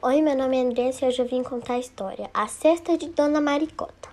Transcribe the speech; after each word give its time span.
Oi, 0.00 0.22
meu 0.22 0.36
nome 0.36 0.56
é 0.56 0.60
Andressa 0.60 1.04
e 1.04 1.08
hoje 1.08 1.20
eu 1.20 1.26
vim 1.26 1.42
contar 1.42 1.74
a 1.74 1.78
história 1.80 2.30
A 2.32 2.46
Cesta 2.46 2.96
de 2.96 3.08
Dona 3.08 3.40
Maricota. 3.40 4.08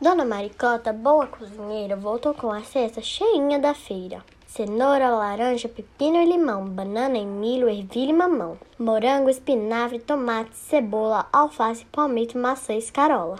Dona 0.00 0.24
Maricota, 0.24 0.92
boa 0.92 1.28
cozinheira, 1.28 1.94
voltou 1.94 2.34
com 2.34 2.50
a 2.50 2.60
cesta 2.64 3.00
cheinha 3.00 3.56
da 3.56 3.72
feira. 3.72 4.24
Cenoura, 4.48 5.10
laranja, 5.10 5.68
pepino 5.68 6.20
e 6.20 6.24
limão, 6.24 6.66
banana 6.66 7.16
e 7.16 7.24
milho, 7.24 7.68
ervilha 7.68 8.10
e 8.10 8.12
mamão, 8.12 8.58
morango, 8.76 9.30
espinafre, 9.30 10.00
tomate, 10.00 10.56
cebola, 10.56 11.28
alface, 11.32 11.84
palmito, 11.84 12.36
maçã 12.36 12.74
e 12.74 12.78
escarola. 12.78 13.36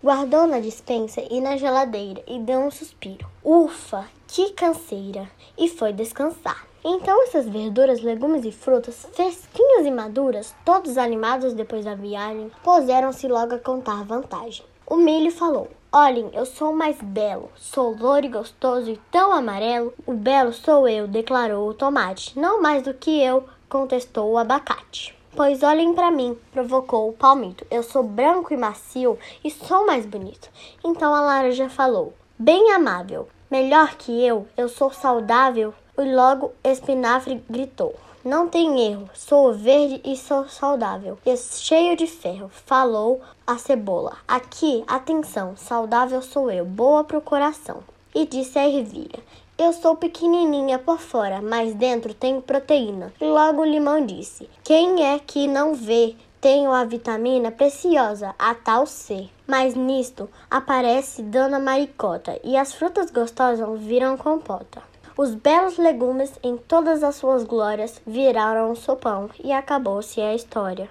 Guardou 0.00 0.46
na 0.46 0.60
dispensa 0.60 1.20
e 1.28 1.40
na 1.40 1.56
geladeira 1.56 2.22
e 2.28 2.38
deu 2.38 2.60
um 2.60 2.70
suspiro. 2.70 3.26
Ufa, 3.42 4.06
que 4.28 4.50
canseira! 4.50 5.28
E 5.58 5.68
foi 5.68 5.92
descansar. 5.92 6.64
Então 6.84 7.24
essas 7.24 7.48
verduras, 7.48 8.02
legumes 8.02 8.44
e 8.44 8.52
frutas, 8.52 9.06
fresquinhas 9.14 9.63
e 9.82 9.90
maduras, 9.90 10.54
todos 10.64 10.96
animados 10.96 11.52
depois 11.52 11.84
da 11.84 11.94
viagem, 11.94 12.50
puseram-se 12.62 13.26
logo 13.26 13.54
a 13.54 13.58
contar 13.58 14.04
vantagem. 14.04 14.64
O 14.86 14.96
milho 14.96 15.30
falou: 15.30 15.68
Olhem, 15.92 16.30
eu 16.32 16.44
sou 16.44 16.72
o 16.72 16.76
mais 16.76 16.96
belo, 17.00 17.50
sou 17.56 17.96
louro 17.96 18.26
e 18.26 18.28
gostoso 18.28 18.90
e 18.90 19.00
tão 19.10 19.32
amarelo. 19.32 19.94
O 20.06 20.12
belo 20.12 20.52
sou 20.52 20.88
eu, 20.88 21.06
declarou 21.06 21.68
o 21.68 21.74
tomate. 21.74 22.38
Não 22.38 22.60
mais 22.60 22.82
do 22.82 22.92
que 22.92 23.22
eu, 23.22 23.44
contestou 23.68 24.30
o 24.30 24.38
abacate. 24.38 25.16
Pois 25.36 25.62
olhem 25.62 25.94
para 25.94 26.10
mim, 26.10 26.38
provocou 26.52 27.08
o 27.08 27.12
palmito. 27.12 27.66
Eu 27.70 27.82
sou 27.82 28.02
branco 28.02 28.54
e 28.54 28.56
macio 28.56 29.18
e 29.42 29.50
sou 29.50 29.86
mais 29.86 30.06
bonito. 30.06 30.48
Então 30.84 31.14
a 31.14 31.20
laranja 31.20 31.68
falou: 31.68 32.12
Bem 32.38 32.72
amável, 32.72 33.28
melhor 33.50 33.94
que 33.96 34.24
eu, 34.24 34.46
eu 34.56 34.68
sou 34.68 34.92
saudável, 34.92 35.74
e 35.98 36.14
logo 36.14 36.52
Espinafre 36.62 37.42
gritou: 37.48 37.94
Não 38.24 38.48
tem 38.48 38.80
erro, 38.80 39.10
sou 39.12 39.52
verde 39.52 40.00
e 40.02 40.16
sou 40.16 40.48
saudável, 40.48 41.18
e 41.26 41.36
cheio 41.36 41.94
de 41.94 42.06
ferro. 42.06 42.50
Falou 42.64 43.20
a 43.46 43.58
cebola: 43.58 44.16
Aqui, 44.26 44.82
atenção, 44.86 45.54
saudável 45.58 46.22
sou 46.22 46.50
eu, 46.50 46.64
boa 46.64 47.04
pro 47.04 47.20
coração. 47.20 47.82
E 48.14 48.24
disse 48.24 48.58
a 48.58 48.66
ervilha: 48.66 49.22
Eu 49.58 49.74
sou 49.74 49.94
pequenininha 49.94 50.78
por 50.78 50.98
fora, 50.98 51.42
mas 51.42 51.74
dentro 51.74 52.14
tenho 52.14 52.40
proteína. 52.40 53.12
Logo 53.20 53.60
o 53.60 53.66
limão 53.66 54.06
disse: 54.06 54.48
Quem 54.62 55.04
é 55.04 55.18
que 55.18 55.46
não 55.46 55.74
vê? 55.74 56.16
Tenho 56.40 56.72
a 56.72 56.82
vitamina 56.82 57.50
preciosa, 57.50 58.34
a 58.38 58.54
tal 58.54 58.86
C. 58.86 59.28
Mas 59.46 59.74
nisto 59.74 60.30
aparece 60.50 61.22
Dona 61.22 61.58
Maricota 61.58 62.40
e 62.42 62.56
as 62.56 62.72
frutas 62.72 63.10
gostosas 63.10 63.68
viram 63.80 64.16
compota. 64.16 64.93
Os 65.16 65.32
belos 65.32 65.78
legumes, 65.78 66.32
em 66.42 66.56
todas 66.56 67.04
as 67.04 67.14
suas 67.14 67.44
glórias, 67.44 68.02
viraram 68.04 68.72
um 68.72 68.74
sopão 68.74 69.30
e 69.44 69.52
acabou-se 69.52 70.20
a 70.20 70.34
história. 70.34 70.88